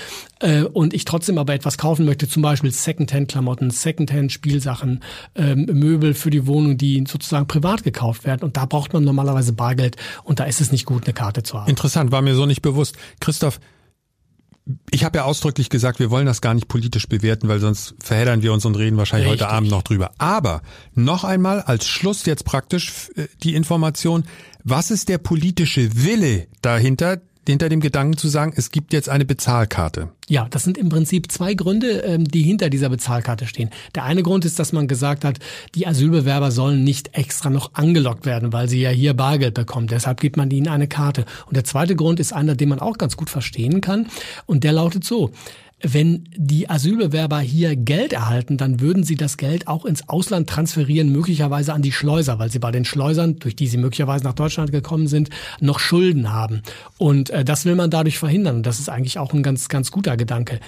Äh, 0.41 0.63
und 0.63 0.95
ich 0.95 1.05
trotzdem 1.05 1.39
aber 1.39 1.55
etwas 1.55 1.79
kaufen 1.79 2.05
möchte, 2.05 2.29
zum 2.29 2.43
Beispiel 2.43 2.71
Secondhand-Klamotten, 2.71 3.71
Secondhand-Spielsachen, 3.71 5.01
ähm, 5.35 5.67
Möbel 5.73 6.15
für 6.15 6.31
die 6.31 6.47
Wohnung, 6.47 6.77
die 6.77 7.05
sozusagen 7.07 7.47
privat 7.47 7.85
gekauft 7.85 8.25
werden. 8.25 8.43
Und 8.43 8.57
da 8.57 8.67
braucht 8.67 8.93
man 8.93 9.05
normalerweise 9.05 9.53
Bargeld 9.53 9.97
und 10.25 10.41
da 10.41 10.45
ist 10.45 10.61
es 10.61 10.73
nicht 10.73 10.85
gut, 10.85 11.05
eine 11.05 11.15
Karte 11.15 11.43
zu 11.43 11.61
haben. 11.61 11.69
Interessant, 11.69 12.13
war 12.13 12.23
mir 12.23 12.35
so 12.35 12.47
nicht 12.49 12.63
bewusst. 12.63 12.97
Christoph, 13.21 13.61
ich 14.91 15.05
habe 15.05 15.19
ja 15.19 15.25
ausdrücklich 15.25 15.71
gesagt, 15.71 15.99
wir 15.99 16.11
wollen 16.11 16.27
das 16.27 16.41
gar 16.41 16.55
nicht 16.55 16.69
politisch 16.69 17.09
bewerten, 17.09 17.49
weil 17.49 17.59
sonst 17.59 17.95
verheddern 18.01 18.43
wir 18.43 18.53
uns 18.53 18.65
und 18.65 18.77
reden 18.77 18.97
wahrscheinlich 18.97 19.31
Richtig. 19.31 19.47
heute 19.47 19.55
Abend 19.55 19.71
noch 19.71 19.83
drüber. 19.83 20.11
Aber 20.19 20.63
noch 20.95 21.25
einmal 21.25 21.63
als 21.63 21.87
Schluss 21.87 22.27
jetzt 22.27 22.45
praktisch 22.45 23.11
äh, 23.17 23.29
die 23.43 23.55
Information, 23.55 24.25
was 24.65 24.91
ist 24.91 25.09
der 25.09 25.19
politische 25.19 26.05
Wille 26.05 26.49
dahinter, 26.61 27.21
hinter 27.49 27.69
dem 27.69 27.81
Gedanken 27.81 28.17
zu 28.17 28.29
sagen, 28.29 28.53
es 28.57 28.71
gibt 28.71 28.93
jetzt 28.93 29.09
eine 29.09 29.25
Bezahlkarte? 29.25 30.11
Ja, 30.29 30.47
das 30.51 30.65
sind 30.65 30.79
im 30.79 30.89
Prinzip 30.89 31.33
zwei 31.33 31.55
Gründe, 31.55 32.01
ähm, 32.01 32.25
die 32.25 32.43
hinter 32.43 32.71
dieser 32.71 32.89
Bezahlkarte 32.89 33.47
stehen. 33.47 33.71
Der 33.95 34.05
eine 34.05 34.23
Grund 34.23 34.45
ist, 34.45 34.59
dass 34.59 34.73
man 34.73 34.89
gesagt 34.89 35.25
hat, 35.25 35.39
die 35.75 35.87
Asylbewerber 35.87 36.51
sollen 36.51 36.85
nicht 36.85 37.17
extra 37.17 37.51
noch 37.51 37.75
angelockt 37.75 38.27
werden, 38.27 38.53
weil 38.53 38.69
sie 38.69 38.81
ja 38.81 38.91
hier 38.91 39.15
Bargeld 39.15 39.55
bekommen. 39.55 39.87
Deshalb 39.87 40.21
gibt 40.21 40.37
man 40.37 40.51
ihnen 40.51 40.69
eine 40.69 40.89
Karte. 40.89 41.25
Und 41.47 41.57
der 41.57 41.65
zweite 41.65 41.97
Grund 41.97 42.21
ist 42.21 42.33
einer, 42.33 42.55
den 42.55 42.69
man 42.69 42.81
auch 42.81 42.99
ganz 42.99 43.17
gut 43.17 43.31
verstehen 43.31 43.81
kann. 43.81 44.07
Und 44.47 44.65
der 44.65 44.73
lautet 44.73 45.05
so. 45.05 45.31
Wenn 45.81 46.29
die 46.37 46.69
Asylbewerber 46.69 47.39
hier 47.39 47.77
Geld 47.77 48.13
erhalten, 48.13 48.57
dann 48.57 48.81
würden 48.81 49.05
sie 49.05 49.15
das 49.15 49.37
Geld 49.37 49.69
auch 49.69 49.85
ins 49.85 50.09
Ausland 50.09 50.49
transferieren, 50.49 51.13
möglicherweise 51.13 51.73
an 51.73 51.83
die 51.83 51.93
Schleuser, 51.93 52.41
weil 52.41 52.51
sie 52.51 52.59
bei 52.59 52.73
den 52.73 52.85
Schleusern, 52.85 53.39
durch 53.39 53.55
die 53.55 53.69
sie 53.69 53.77
möglicherweise 53.77 54.25
nach 54.25 54.35
Deutschland 54.35 54.73
gekommen 54.73 55.07
sind, 55.07 55.31
noch 55.61 55.79
Schulden 55.79 56.33
haben. 56.33 56.63
Und 56.99 57.31
äh, 57.31 57.45
das 57.45 57.65
will 57.65 57.77
man 57.77 57.91
dadurch 57.91 58.19
verhindern. 58.19 58.65
Das 58.65 58.81
ist 58.81 58.89
eigentlich 58.89 59.19
auch 59.19 59.33
ein 59.33 59.45
ganz, 59.45 59.69
ganz 59.69 59.93
guter 59.93 60.17
Gedanke. 60.17 60.59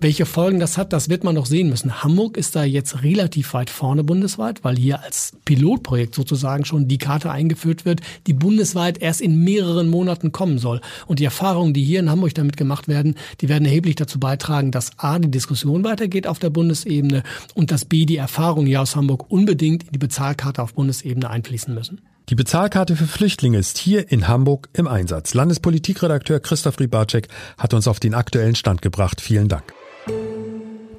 Welche 0.00 0.26
Folgen 0.26 0.58
das 0.58 0.76
hat, 0.76 0.92
das 0.92 1.08
wird 1.08 1.22
man 1.22 1.36
noch 1.36 1.46
sehen 1.46 1.68
müssen. 1.68 2.02
Hamburg 2.02 2.36
ist 2.36 2.56
da 2.56 2.64
jetzt 2.64 3.04
relativ 3.04 3.54
weit 3.54 3.70
vorne 3.70 4.02
bundesweit, 4.02 4.64
weil 4.64 4.76
hier 4.76 5.02
als 5.02 5.32
Pilotprojekt 5.44 6.14
sozusagen 6.14 6.64
schon 6.64 6.88
die 6.88 6.98
Karte 6.98 7.30
eingeführt 7.30 7.84
wird, 7.84 8.00
die 8.26 8.32
bundesweit 8.32 8.98
erst 8.98 9.20
in 9.20 9.44
mehreren 9.44 9.88
Monaten 9.88 10.32
kommen 10.32 10.58
soll. 10.58 10.80
Und 11.06 11.20
die 11.20 11.24
Erfahrungen, 11.24 11.74
die 11.74 11.84
hier 11.84 12.00
in 12.00 12.10
Hamburg 12.10 12.34
damit 12.34 12.56
gemacht 12.56 12.88
werden, 12.88 13.14
die 13.40 13.48
werden 13.48 13.64
erheblich 13.64 13.94
dazu 13.94 14.18
beitragen, 14.18 14.72
dass 14.72 14.98
A, 14.98 15.18
die 15.18 15.30
Diskussion 15.30 15.84
weitergeht 15.84 16.26
auf 16.26 16.40
der 16.40 16.50
Bundesebene 16.50 17.22
und 17.54 17.70
dass 17.70 17.84
B, 17.84 18.04
die 18.04 18.16
Erfahrungen 18.16 18.66
hier 18.66 18.82
aus 18.82 18.96
Hamburg 18.96 19.30
unbedingt 19.30 19.84
in 19.84 19.92
die 19.92 19.98
Bezahlkarte 19.98 20.60
auf 20.60 20.74
Bundesebene 20.74 21.30
einfließen 21.30 21.72
müssen. 21.72 22.00
Die 22.30 22.34
Bezahlkarte 22.34 22.96
für 22.96 23.06
Flüchtlinge 23.06 23.58
ist 23.58 23.78
hier 23.78 24.10
in 24.10 24.28
Hamburg 24.28 24.70
im 24.72 24.88
Einsatz. 24.88 25.34
Landespolitikredakteur 25.34 26.40
Christoph 26.40 26.80
Ribacek 26.80 27.28
hat 27.58 27.74
uns 27.74 27.86
auf 27.86 28.00
den 28.00 28.14
aktuellen 28.14 28.54
Stand 28.54 28.82
gebracht. 28.82 29.20
Vielen 29.20 29.48
Dank. 29.48 29.72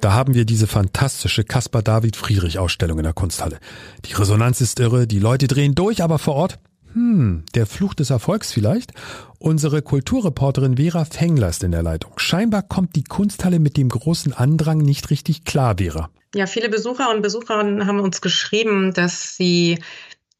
Da 0.00 0.12
haben 0.12 0.34
wir 0.34 0.44
diese 0.44 0.66
fantastische 0.66 1.44
Caspar 1.44 1.82
David 1.82 2.16
Friedrich 2.16 2.58
Ausstellung 2.58 2.98
in 2.98 3.04
der 3.04 3.12
Kunsthalle. 3.12 3.58
Die 4.04 4.12
Resonanz 4.12 4.60
ist 4.60 4.78
irre, 4.78 5.06
die 5.06 5.18
Leute 5.18 5.46
drehen 5.46 5.74
durch, 5.74 6.02
aber 6.02 6.18
vor 6.18 6.34
Ort, 6.34 6.58
hm, 6.92 7.44
der 7.54 7.66
Fluch 7.66 7.94
des 7.94 8.10
Erfolgs 8.10 8.52
vielleicht? 8.52 8.92
Unsere 9.38 9.82
Kulturreporterin 9.82 10.76
Vera 10.76 11.04
Fengler 11.04 11.48
ist 11.48 11.62
in 11.62 11.72
der 11.72 11.82
Leitung. 11.82 12.12
Scheinbar 12.16 12.62
kommt 12.62 12.96
die 12.96 13.04
Kunsthalle 13.04 13.58
mit 13.58 13.76
dem 13.76 13.88
großen 13.88 14.32
Andrang 14.32 14.78
nicht 14.78 15.10
richtig 15.10 15.44
klar, 15.44 15.76
Vera. 15.78 16.10
Ja, 16.34 16.46
viele 16.46 16.68
Besucher 16.68 17.10
und 17.14 17.22
Besucherinnen 17.22 17.86
haben 17.86 18.00
uns 18.00 18.20
geschrieben, 18.20 18.92
dass 18.92 19.36
sie 19.36 19.78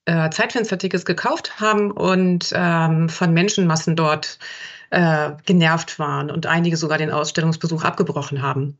äh, 0.06 0.30
Zeitfenstertickets 0.30 1.04
gekauft 1.04 1.60
haben 1.60 1.90
und 1.90 2.52
ähm, 2.54 3.08
von 3.08 3.32
Menschenmassen 3.32 3.96
dort 3.96 4.38
äh, 4.90 5.32
genervt 5.44 5.98
waren 5.98 6.30
und 6.30 6.46
einige 6.46 6.76
sogar 6.76 6.98
den 6.98 7.10
Ausstellungsbesuch 7.10 7.84
abgebrochen 7.84 8.42
haben. 8.42 8.78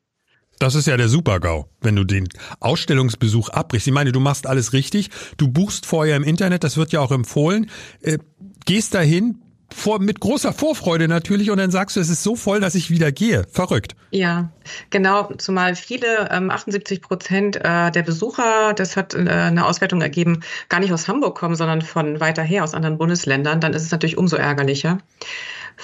Das 0.58 0.74
ist 0.74 0.86
ja 0.86 0.96
der 0.96 1.08
Super-GAU, 1.08 1.66
wenn 1.82 1.96
du 1.96 2.04
den 2.04 2.28
Ausstellungsbesuch 2.60 3.50
abbrichst. 3.50 3.86
Ich 3.86 3.92
meine, 3.92 4.12
du 4.12 4.20
machst 4.20 4.46
alles 4.46 4.72
richtig. 4.72 5.10
Du 5.36 5.48
buchst 5.48 5.84
vorher 5.86 6.16
im 6.16 6.24
Internet, 6.24 6.64
das 6.64 6.76
wird 6.76 6.92
ja 6.92 7.00
auch 7.00 7.12
empfohlen. 7.12 7.70
Äh, 8.00 8.18
gehst 8.64 8.94
dahin, 8.94 9.42
vor, 9.72 9.98
mit 9.98 10.20
großer 10.20 10.52
Vorfreude 10.52 11.08
natürlich 11.08 11.50
und 11.50 11.58
dann 11.58 11.70
sagst 11.70 11.96
du, 11.96 12.00
es 12.00 12.08
ist 12.08 12.22
so 12.22 12.36
voll, 12.36 12.60
dass 12.60 12.74
ich 12.74 12.90
wieder 12.90 13.12
gehe. 13.12 13.44
Verrückt. 13.50 13.96
Ja, 14.10 14.50
genau. 14.90 15.32
Zumal 15.38 15.74
viele, 15.74 16.30
ähm, 16.30 16.50
78 16.50 17.02
Prozent 17.02 17.56
äh, 17.56 17.90
der 17.90 18.02
Besucher, 18.02 18.74
das 18.74 18.96
hat 18.96 19.14
äh, 19.14 19.28
eine 19.28 19.66
Auswertung 19.66 20.00
ergeben, 20.00 20.40
gar 20.68 20.80
nicht 20.80 20.92
aus 20.92 21.08
Hamburg 21.08 21.36
kommen, 21.36 21.56
sondern 21.56 21.82
von 21.82 22.20
weiter 22.20 22.42
her, 22.42 22.64
aus 22.64 22.74
anderen 22.74 22.98
Bundesländern. 22.98 23.60
Dann 23.60 23.74
ist 23.74 23.82
es 23.82 23.90
natürlich 23.90 24.16
umso 24.16 24.36
ärgerlicher 24.36 24.98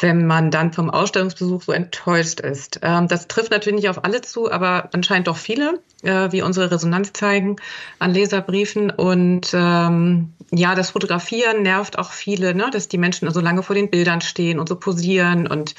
wenn 0.00 0.26
man 0.26 0.50
dann 0.50 0.72
vom 0.72 0.90
Ausstellungsbesuch 0.90 1.62
so 1.62 1.72
enttäuscht 1.72 2.40
ist. 2.40 2.80
Ähm, 2.82 3.08
das 3.08 3.28
trifft 3.28 3.50
natürlich 3.50 3.80
nicht 3.80 3.88
auf 3.88 4.04
alle 4.04 4.22
zu, 4.22 4.50
aber 4.50 4.88
anscheinend 4.92 5.28
doch 5.28 5.36
viele, 5.36 5.80
äh, 6.02 6.32
wie 6.32 6.42
unsere 6.42 6.70
Resonanz 6.70 7.12
zeigen 7.12 7.56
an 7.98 8.12
Leserbriefen. 8.12 8.90
Und 8.90 9.50
ähm, 9.52 10.32
ja, 10.50 10.74
das 10.74 10.90
Fotografieren 10.90 11.62
nervt 11.62 11.98
auch 11.98 12.12
viele, 12.12 12.54
ne? 12.54 12.70
dass 12.72 12.88
die 12.88 12.98
Menschen 12.98 13.30
so 13.30 13.40
lange 13.40 13.62
vor 13.62 13.74
den 13.74 13.90
Bildern 13.90 14.20
stehen 14.20 14.58
und 14.58 14.68
so 14.68 14.76
posieren 14.76 15.46
und 15.46 15.74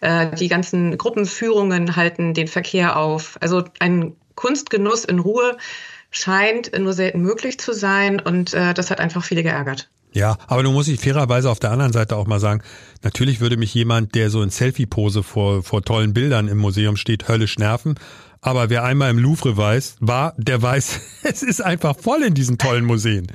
äh, 0.00 0.34
die 0.34 0.48
ganzen 0.48 0.96
Gruppenführungen 0.96 1.96
halten 1.96 2.34
den 2.34 2.48
Verkehr 2.48 2.96
auf. 2.96 3.36
Also 3.40 3.64
ein 3.80 4.14
Kunstgenuss 4.34 5.04
in 5.04 5.18
Ruhe 5.18 5.56
scheint 6.10 6.78
nur 6.78 6.92
selten 6.92 7.20
möglich 7.20 7.58
zu 7.58 7.72
sein 7.72 8.20
und 8.20 8.54
äh, 8.54 8.74
das 8.74 8.90
hat 8.90 9.00
einfach 9.00 9.24
viele 9.24 9.42
geärgert. 9.42 9.88
Ja, 10.16 10.38
aber 10.46 10.62
du 10.62 10.72
musst 10.72 10.88
dich 10.88 10.98
fairerweise 10.98 11.50
auf 11.50 11.58
der 11.58 11.72
anderen 11.72 11.92
Seite 11.92 12.16
auch 12.16 12.26
mal 12.26 12.40
sagen, 12.40 12.62
natürlich 13.02 13.40
würde 13.40 13.58
mich 13.58 13.74
jemand, 13.74 14.14
der 14.14 14.30
so 14.30 14.40
in 14.40 14.48
Selfie-Pose 14.48 15.22
vor, 15.22 15.62
vor 15.62 15.82
tollen 15.82 16.14
Bildern 16.14 16.48
im 16.48 16.56
Museum 16.56 16.96
steht, 16.96 17.28
höllisch 17.28 17.58
nerven. 17.58 17.96
Aber 18.40 18.70
wer 18.70 18.82
einmal 18.82 19.10
im 19.10 19.18
Louvre 19.18 19.58
weiß, 19.58 19.96
war, 20.00 20.32
der 20.38 20.62
weiß, 20.62 21.00
es 21.22 21.42
ist 21.42 21.62
einfach 21.62 21.98
voll 21.98 22.22
in 22.22 22.32
diesen 22.32 22.56
tollen 22.56 22.86
Museen. 22.86 23.26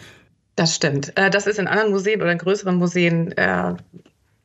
Das 0.56 0.76
stimmt. 0.76 1.16
Äh, 1.18 1.30
das 1.30 1.46
ist 1.46 1.60
in 1.60 1.68
anderen 1.68 1.92
Museen 1.92 2.20
oder 2.20 2.32
in 2.32 2.40
größeren 2.40 2.78
Museen 2.78 3.32
äh, 3.34 3.76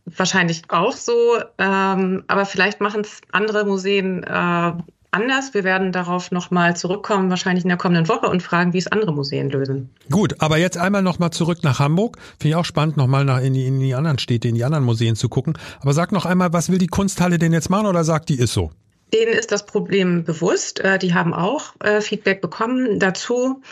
wahrscheinlich 0.04 0.64
auch 0.68 0.92
so. 0.92 1.38
Ähm, 1.56 2.22
aber 2.26 2.44
vielleicht 2.44 2.82
machen 2.82 3.00
es 3.00 3.22
andere 3.32 3.64
Museen 3.64 4.24
äh, 4.24 4.72
anders. 5.16 5.54
Wir 5.54 5.64
werden 5.64 5.90
darauf 5.90 6.30
nochmal 6.30 6.76
zurückkommen, 6.76 7.30
wahrscheinlich 7.30 7.64
in 7.64 7.68
der 7.68 7.78
kommenden 7.78 8.08
Woche 8.08 8.28
und 8.28 8.42
fragen, 8.42 8.72
wie 8.72 8.78
es 8.78 8.86
andere 8.86 9.12
Museen 9.12 9.50
lösen. 9.50 9.90
Gut, 10.10 10.36
aber 10.38 10.58
jetzt 10.58 10.78
einmal 10.78 11.02
nochmal 11.02 11.30
zurück 11.30 11.64
nach 11.64 11.80
Hamburg. 11.80 12.18
Finde 12.38 12.50
ich 12.50 12.54
auch 12.54 12.64
spannend, 12.64 12.96
nochmal 12.96 13.24
nach 13.24 13.40
in 13.40 13.54
die, 13.54 13.66
in 13.66 13.80
die 13.80 13.94
anderen 13.94 14.18
Städte, 14.18 14.48
in 14.48 14.54
die 14.54 14.64
anderen 14.64 14.84
Museen 14.84 15.16
zu 15.16 15.28
gucken. 15.28 15.58
Aber 15.80 15.92
sag 15.92 16.12
noch 16.12 16.26
einmal, 16.26 16.52
was 16.52 16.70
will 16.70 16.78
die 16.78 16.86
Kunsthalle 16.86 17.38
denn 17.38 17.52
jetzt 17.52 17.70
machen 17.70 17.86
oder 17.86 18.04
sagt 18.04 18.28
die 18.28 18.38
ist 18.38 18.52
so? 18.52 18.70
Denen 19.12 19.32
ist 19.32 19.52
das 19.52 19.66
Problem 19.66 20.24
bewusst. 20.24 20.80
Äh, 20.80 20.98
die 20.98 21.14
haben 21.14 21.32
auch 21.32 21.74
äh, 21.80 22.00
Feedback 22.00 22.40
bekommen 22.40 22.98
dazu. 22.98 23.62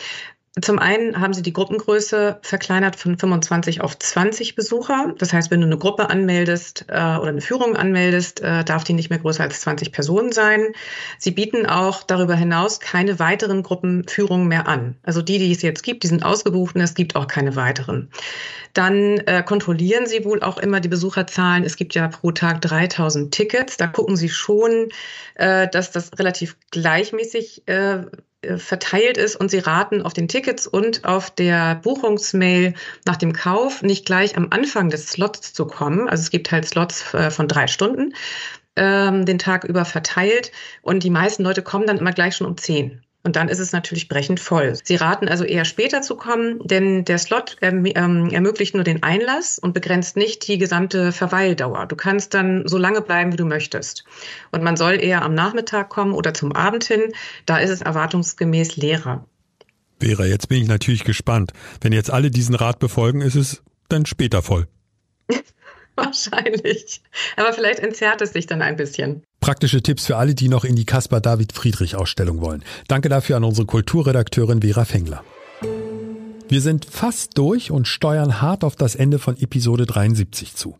Zum 0.61 0.79
einen 0.79 1.19
haben 1.19 1.33
sie 1.33 1.41
die 1.41 1.51
Gruppengröße 1.51 2.39
verkleinert 2.41 2.95
von 2.95 3.17
25 3.17 3.81
auf 3.81 3.99
20 3.99 4.55
Besucher. 4.55 5.13
Das 5.17 5.33
heißt, 5.33 5.51
wenn 5.51 5.59
du 5.59 5.67
eine 5.67 5.77
Gruppe 5.77 6.09
anmeldest 6.09 6.85
äh, 6.87 6.93
oder 6.93 7.27
eine 7.27 7.41
Führung 7.41 7.75
anmeldest, 7.75 8.39
äh, 8.39 8.63
darf 8.63 8.85
die 8.85 8.93
nicht 8.93 9.09
mehr 9.09 9.19
größer 9.19 9.43
als 9.43 9.59
20 9.59 9.91
Personen 9.91 10.31
sein. 10.31 10.67
Sie 11.19 11.31
bieten 11.31 11.65
auch 11.65 12.03
darüber 12.03 12.35
hinaus 12.35 12.79
keine 12.79 13.19
weiteren 13.19 13.63
Gruppenführungen 13.63 14.47
mehr 14.47 14.65
an. 14.65 14.95
Also 15.03 15.21
die, 15.21 15.39
die 15.39 15.51
es 15.51 15.61
jetzt 15.61 15.83
gibt, 15.83 16.03
die 16.03 16.07
sind 16.07 16.23
ausgebucht 16.23 16.75
und 16.75 16.81
es 16.81 16.93
gibt 16.93 17.17
auch 17.17 17.27
keine 17.27 17.57
weiteren. 17.57 18.09
Dann 18.71 19.17
äh, 19.25 19.43
kontrollieren 19.43 20.07
sie 20.07 20.23
wohl 20.23 20.41
auch 20.41 20.57
immer 20.57 20.79
die 20.79 20.87
Besucherzahlen. 20.87 21.65
Es 21.65 21.75
gibt 21.75 21.95
ja 21.95 22.07
pro 22.07 22.31
Tag 22.31 22.61
3000 22.61 23.33
Tickets. 23.33 23.75
Da 23.75 23.87
gucken 23.87 24.15
sie 24.15 24.29
schon, 24.29 24.87
äh, 25.33 25.67
dass 25.67 25.91
das 25.91 26.11
relativ 26.17 26.55
gleichmäßig 26.71 27.67
äh, 27.67 28.05
verteilt 28.57 29.17
ist 29.17 29.35
und 29.35 29.51
Sie 29.51 29.59
raten 29.59 30.01
auf 30.01 30.13
den 30.13 30.27
Tickets 30.27 30.67
und 30.67 31.05
auf 31.05 31.29
der 31.29 31.75
Buchungsmail 31.75 32.73
nach 33.05 33.17
dem 33.17 33.33
Kauf 33.33 33.81
nicht 33.81 34.05
gleich 34.05 34.37
am 34.37 34.47
Anfang 34.51 34.89
des 34.89 35.09
Slots 35.09 35.53
zu 35.53 35.65
kommen. 35.65 36.09
Also 36.09 36.21
es 36.23 36.31
gibt 36.31 36.51
halt 36.51 36.65
Slots 36.65 37.13
äh, 37.13 37.31
von 37.31 37.47
drei 37.47 37.67
Stunden 37.67 38.13
ähm, 38.75 39.25
den 39.25 39.39
Tag 39.39 39.63
über 39.63 39.85
verteilt 39.85 40.51
und 40.81 41.03
die 41.03 41.09
meisten 41.09 41.43
Leute 41.43 41.61
kommen 41.61 41.87
dann 41.87 41.97
immer 41.97 42.11
gleich 42.11 42.35
schon 42.35 42.47
um 42.47 42.57
zehn. 42.57 43.04
Und 43.25 43.35
dann 43.35 43.49
ist 43.49 43.57
es 43.57 43.71
natürlich 43.71 44.07
brechend 44.07 44.39
voll. 44.39 44.75
Sie 44.83 44.97
raten 44.97 45.27
also 45.27 45.43
eher 45.43 45.65
später 45.65 46.03
zu 46.03 46.15
kommen, 46.15 46.59
denn 46.63 47.05
der 47.05 47.17
Slot 47.17 47.57
erm 47.59 47.83
ähm, 47.87 48.29
ermöglicht 48.29 48.75
nur 48.75 48.83
den 48.83 49.01
Einlass 49.01 49.57
und 49.57 49.73
begrenzt 49.73 50.15
nicht 50.15 50.47
die 50.47 50.59
gesamte 50.59 51.11
Verweildauer. 51.11 51.87
Du 51.87 51.95
kannst 51.95 52.35
dann 52.35 52.67
so 52.67 52.77
lange 52.77 53.01
bleiben, 53.01 53.33
wie 53.33 53.37
du 53.37 53.45
möchtest. 53.45 54.03
Und 54.51 54.63
man 54.63 54.77
soll 54.77 55.03
eher 55.03 55.23
am 55.23 55.33
Nachmittag 55.33 55.89
kommen 55.89 56.13
oder 56.13 56.35
zum 56.35 56.51
Abend 56.51 56.83
hin. 56.83 57.13
Da 57.47 57.57
ist 57.57 57.71
es 57.71 57.81
erwartungsgemäß 57.81 58.75
leerer. 58.75 59.25
Vera, 59.99 60.25
jetzt 60.25 60.47
bin 60.47 60.61
ich 60.61 60.67
natürlich 60.67 61.03
gespannt. 61.03 61.51
Wenn 61.81 61.93
jetzt 61.93 62.11
alle 62.11 62.29
diesen 62.29 62.53
Rat 62.53 62.77
befolgen, 62.77 63.21
ist 63.21 63.35
es 63.35 63.63
dann 63.89 64.05
später 64.05 64.43
voll. 64.43 64.67
Wahrscheinlich. 65.95 67.01
Aber 67.37 67.53
vielleicht 67.53 67.79
entzerrt 67.79 68.21
es 68.21 68.33
sich 68.33 68.45
dann 68.45 68.61
ein 68.61 68.75
bisschen. 68.75 69.23
Praktische 69.45 69.83
Tipps 69.83 70.07
für 70.07 70.17
alle, 70.17 70.33
die 70.33 70.49
noch 70.49 70.65
in 70.65 70.75
die 70.75 70.85
Caspar 70.85 71.21
David 71.21 71.53
Friedrich 71.53 71.95
Ausstellung 71.95 72.41
wollen. 72.41 72.63
Danke 72.87 73.09
dafür 73.09 73.37
an 73.37 73.43
unsere 73.43 73.67
Kulturredakteurin 73.67 74.61
Vera 74.63 74.85
Fengler. 74.85 75.23
Wir 76.49 76.61
sind 76.61 76.85
fast 76.85 77.37
durch 77.37 77.69
und 77.69 77.87
steuern 77.87 78.41
hart 78.41 78.63
auf 78.63 78.75
das 78.75 78.95
Ende 78.95 79.19
von 79.19 79.37
Episode 79.37 79.85
73 79.85 80.55
zu. 80.55 80.79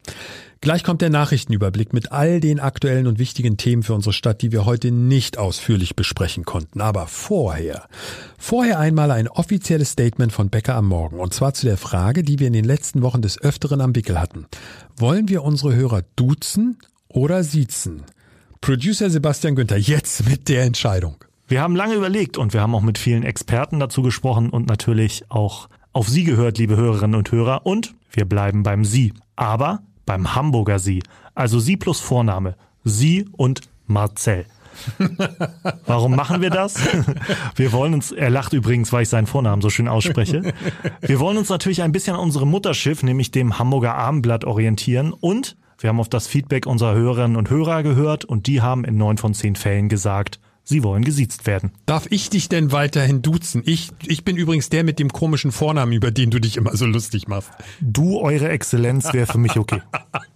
Gleich 0.62 0.84
kommt 0.84 1.03
der 1.03 1.12
Nachrichtenüberblick 1.12 1.93
mit 1.93 2.12
all 2.12 2.39
den 2.39 2.60
aktuellen 2.60 3.05
und 3.05 3.19
wichtigen 3.19 3.57
Themen 3.57 3.84
für 3.84 3.93
unsere 3.93 4.13
Stadt, 4.13 4.41
die 4.41 4.51
wir 4.51 4.65
heute 4.65 4.89
nicht 4.89 5.38
ausführlich 5.38 5.95
besprechen 5.95 6.43
konnten. 6.43 6.81
Aber 6.81 7.05
vorher, 7.05 7.88
vorher 8.39 8.79
einmal 8.79 9.12
ein 9.12 9.27
offizielles 9.27 9.91
Statement 9.91 10.31
von 10.31 10.50
Becker 10.50 10.74
am 10.74 10.88
Morgen. 10.88 11.19
Und 11.19 11.36
zwar 11.36 11.53
zu 11.53 11.67
der 11.67 11.77
Frage, 11.77 12.24
die 12.24 12.39
wir 12.39 12.48
in 12.48 12.53
den 12.53 12.65
letzten 12.65 13.03
Wochen 13.03 13.22
des 13.22 13.39
Öfteren 13.39 13.79
am 13.79 13.95
Wickel 13.95 14.19
hatten. 14.19 14.48
Wollen 14.98 15.29
wir 15.29 15.43
unsere 15.43 15.75
Hörer 15.75 16.01
duzen 16.15 16.79
oder 17.07 17.43
siezen? 17.43 18.05
Producer 18.62 19.10
Sebastian 19.10 19.56
Günther, 19.56 19.78
jetzt 19.78 20.28
mit 20.28 20.50
der 20.50 20.64
Entscheidung. 20.64 21.16
Wir 21.48 21.62
haben 21.62 21.76
lange 21.76 21.94
überlegt 21.94 22.38
und 22.38 22.54
wir 22.54 22.62
haben 22.62 22.74
auch 22.74 22.82
mit 22.82 22.98
vielen 22.98 23.24
Experten 23.24 23.80
dazu 23.80 24.02
gesprochen 24.02 24.50
und 24.50 24.68
natürlich 24.68 25.26
auch 25.30 25.70
auf 25.94 26.10
Sie 26.10 26.24
gehört, 26.24 26.58
liebe 26.58 26.76
Hörerinnen 26.76 27.16
und 27.16 27.32
Hörer. 27.32 27.66
Und 27.66 27.94
wir 28.12 28.26
bleiben 28.26 28.64
beim 28.64 28.84
Sie. 28.84 29.14
Aber 29.36 29.82
beim 30.06 30.36
Hamburger 30.36 30.80
Sie. 30.80 31.04
Also 31.36 31.60
Sie 31.60 31.78
plus 31.78 32.00
Vorname. 32.00 32.56
Sie 32.84 33.28
und 33.32 33.62
Marcel. 33.86 34.46
Warum 35.86 36.16
machen 36.16 36.42
wir 36.42 36.50
das? 36.50 36.76
Wir 37.56 37.72
wollen 37.72 37.94
uns, 37.94 38.12
er 38.12 38.30
lacht 38.30 38.52
übrigens, 38.52 38.92
weil 38.92 39.04
ich 39.04 39.10
seinen 39.10 39.26
Vornamen 39.26 39.62
so 39.62 39.70
schön 39.70 39.88
ausspreche. 39.88 40.54
Wir 41.00 41.20
wollen 41.22 41.38
uns 41.38 41.48
natürlich 41.48 41.82
ein 41.82 41.94
bisschen 41.94 42.16
an 42.16 42.22
unserem 42.22 42.50
Mutterschiff, 42.50 43.02
nämlich 43.02 43.32
dem 43.32 43.58
Hamburger 43.58 43.96
Abendblatt, 43.96 44.44
orientieren 44.44 45.14
und 45.14 45.56
wir 45.79 45.89
haben 45.89 46.00
auf 46.00 46.10
das 46.10 46.27
Feedback 46.27 46.65
unserer 46.65 46.96
Hörerinnen 46.96 47.38
und 47.38 47.50
Hörer 47.50 47.84
gehört 47.84 48.25
und 48.25 48.48
die 48.48 48.62
haben 48.62 48.86
in 48.86 48.98
neun 48.98 49.17
von 49.17 49.34
zehn 49.34 49.55
Fällen 49.55 49.89
gesagt, 49.89 50.39
Sie 50.67 50.84
wollen 50.84 51.03
gesiezt 51.05 51.46
werden. 51.46 51.74
Darf 51.86 52.08
ich 52.10 52.32
dich 52.32 52.50
denn 52.50 52.72
weiterhin 52.72 53.22
duzen? 53.22 53.62
Ich, 53.67 53.91
ich 54.08 54.25
bin 54.25 54.36
übrigens 54.36 54.70
der 54.70 54.84
mit 54.84 54.98
dem 54.98 55.13
komischen 55.13 55.51
Vornamen, 55.51 55.91
über 55.94 56.10
den 56.10 56.32
du 56.32 56.39
dich 56.39 56.58
immer 56.58 56.75
so 56.75 56.88
lustig 56.88 57.27
machst. 57.27 57.51
Du, 57.82 58.20
Eure 58.20 58.50
Exzellenz, 58.50 59.13
wäre 59.13 59.27
für 59.27 59.38
mich 59.38 59.60
okay. 59.60 59.84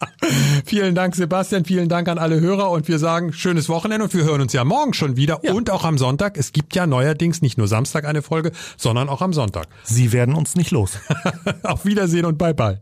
vielen 0.66 0.94
Dank, 0.94 1.16
Sebastian. 1.16 1.66
Vielen 1.66 1.90
Dank 1.90 2.08
an 2.10 2.20
alle 2.20 2.40
Hörer 2.40 2.70
und 2.70 2.88
wir 2.88 3.00
sagen 3.00 3.34
schönes 3.34 3.70
Wochenende 3.70 4.04
und 4.04 4.14
wir 4.14 4.24
hören 4.24 4.42
uns 4.42 4.54
ja 4.54 4.64
morgen 4.64 4.94
schon 4.94 5.18
wieder 5.18 5.40
ja. 5.42 5.52
und 5.52 5.72
auch 5.72 5.84
am 5.84 5.98
Sonntag. 5.98 6.38
Es 6.38 6.52
gibt 6.52 6.76
ja 6.76 6.86
neuerdings 6.86 7.42
nicht 7.42 7.58
nur 7.58 7.68
Samstag 7.68 8.06
eine 8.06 8.22
Folge, 8.22 8.52
sondern 8.78 9.10
auch 9.10 9.24
am 9.24 9.34
Sonntag. 9.34 9.68
Sie 9.84 10.14
werden 10.14 10.36
uns 10.36 10.56
nicht 10.56 10.70
los. 10.70 11.00
Auf 11.64 11.86
Wiedersehen 11.86 12.26
und 12.26 12.38
bye 12.38 12.54
bye. 12.54 12.80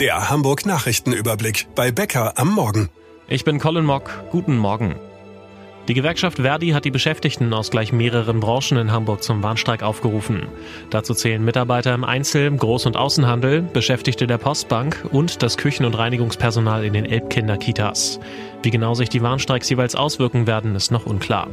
Der 0.00 0.28
Hamburg 0.28 0.66
Nachrichtenüberblick 0.66 1.68
bei 1.74 1.90
Becker 1.90 2.34
am 2.36 2.52
Morgen. 2.52 2.90
Ich 3.28 3.44
bin 3.44 3.58
Colin 3.58 3.86
Mock. 3.86 4.10
Guten 4.30 4.58
Morgen. 4.58 4.96
Die 5.88 5.94
Gewerkschaft 5.94 6.36
Verdi 6.36 6.70
hat 6.70 6.84
die 6.84 6.90
Beschäftigten 6.90 7.54
aus 7.54 7.70
gleich 7.70 7.94
mehreren 7.94 8.40
Branchen 8.40 8.76
in 8.76 8.92
Hamburg 8.92 9.22
zum 9.22 9.42
Warnstreik 9.42 9.82
aufgerufen. 9.82 10.48
Dazu 10.90 11.14
zählen 11.14 11.42
Mitarbeiter 11.42 11.94
im 11.94 12.04
Einzel-, 12.04 12.50
Groß- 12.50 12.86
und 12.86 12.98
Außenhandel, 12.98 13.62
Beschäftigte 13.62 14.26
der 14.26 14.36
Postbank 14.36 15.02
und 15.12 15.42
das 15.42 15.56
Küchen- 15.56 15.86
und 15.86 15.96
Reinigungspersonal 15.96 16.84
in 16.84 16.92
den 16.92 17.06
Elbkinder-Kitas. 17.06 18.20
Wie 18.62 18.70
genau 18.70 18.92
sich 18.92 19.08
die 19.08 19.22
Warnstreiks 19.22 19.70
jeweils 19.70 19.94
auswirken 19.94 20.46
werden, 20.46 20.74
ist 20.74 20.90
noch 20.90 21.06
unklar. 21.06 21.48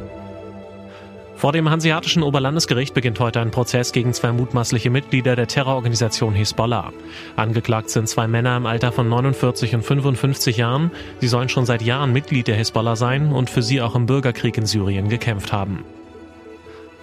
Vor 1.43 1.51
dem 1.51 1.69
Hanseatischen 1.69 2.23
Oberlandesgericht 2.23 2.93
beginnt 2.93 3.19
heute 3.19 3.41
ein 3.41 3.51
Prozess 3.51 3.91
gegen 3.91 4.13
zwei 4.13 4.31
mutmaßliche 4.31 4.89
Mitglieder 4.89 5.35
der 5.35 5.45
Terrororganisation 5.45 6.33
Hisbollah. 6.33 6.93
Angeklagt 7.35 7.89
sind 7.89 8.07
zwei 8.07 8.29
Männer 8.29 8.55
im 8.55 8.65
Alter 8.65 8.93
von 8.93 9.09
49 9.09 9.75
und 9.75 9.81
55 9.81 10.55
Jahren. 10.55 10.89
Sie 11.19 11.27
sollen 11.27 11.49
schon 11.49 11.65
seit 11.65 11.81
Jahren 11.81 12.13
Mitglied 12.13 12.47
der 12.47 12.55
Hisbollah 12.55 12.95
sein 12.95 13.33
und 13.33 13.49
für 13.49 13.61
sie 13.61 13.81
auch 13.81 13.93
im 13.93 14.05
Bürgerkrieg 14.05 14.57
in 14.57 14.65
Syrien 14.65 15.09
gekämpft 15.09 15.51
haben. 15.51 15.83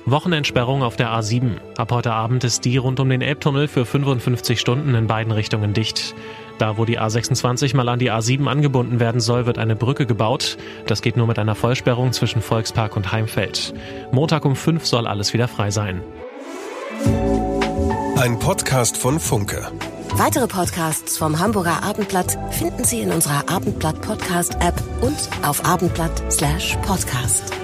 Wochenendsperrung 0.07 0.83
auf 0.83 0.97
der 0.97 1.11
A7. 1.11 1.57
Ab 1.77 1.93
heute 1.93 2.13
Abend 2.13 2.43
ist 2.43 2.65
die 2.65 2.79
rund 2.79 2.99
um 2.99 3.11
den 3.11 3.21
Elbtunnel 3.21 3.69
für 3.69 3.85
55 3.85 4.59
Stunden 4.59 4.95
in 4.95 5.07
beiden 5.07 5.33
Richtungen 5.33 5.75
dicht. 5.75 6.15
Da, 6.61 6.77
wo 6.77 6.85
die 6.85 7.01
A26 7.01 7.75
mal 7.75 7.89
an 7.89 7.99
die 7.99 8.13
A7 8.13 8.47
angebunden 8.47 9.01
werden 9.01 9.23
soll, 9.23 9.47
wird 9.47 9.57
eine 9.57 9.77
Brücke 9.77 10.05
gebaut. 10.05 10.59
Das 10.87 11.01
geht 11.01 11.17
nur 11.17 11.27
mit 11.27 11.39
einer 11.39 11.55
Vollsperrung 11.55 12.13
zwischen 12.13 12.43
Volkspark 12.43 12.97
und 12.97 13.13
Heimfeld. 13.13 13.73
Montag 14.13 14.45
um 14.45 14.55
5 14.55 14.85
soll 14.85 15.07
alles 15.07 15.33
wieder 15.33 15.49
frei 15.49 15.71
sein. 15.71 16.03
Ein 18.17 18.39
Podcast 18.39 18.99
von 18.99 19.19
Funke. 19.19 19.73
Weitere 20.11 20.47
Podcasts 20.47 21.17
vom 21.17 21.39
Hamburger 21.39 21.83
Abendblatt 21.83 22.37
finden 22.51 22.85
Sie 22.85 23.01
in 23.01 23.11
unserer 23.11 23.49
Abendblatt 23.49 24.03
Podcast 24.03 24.57
App 24.61 24.75
und 25.01 25.17
auf 25.43 25.65
abendblatt/podcast. 25.65 27.55